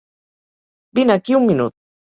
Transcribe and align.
Vine 0.97 1.15
aquí 1.19 1.39
un 1.43 1.49
minut. 1.53 1.79